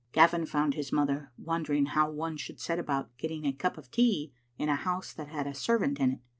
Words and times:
Gavin 0.13 0.47
found 0.47 0.73
his 0.73 0.91
mother 0.91 1.31
wondering 1.37 1.85
how 1.85 2.09
one 2.09 2.35
should 2.35 2.59
set 2.59 2.79
about 2.79 3.15
getting 3.19 3.45
a 3.45 3.53
cup 3.53 3.77
of 3.77 3.91
tea 3.91 4.33
in 4.57 4.67
a 4.67 4.73
house 4.75 5.13
that 5.13 5.27
had 5.27 5.45
a 5.45 5.53
servant 5.53 5.99
in 5.99 6.13
it. 6.13 6.19